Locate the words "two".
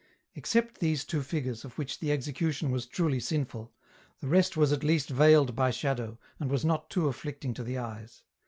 1.05-1.21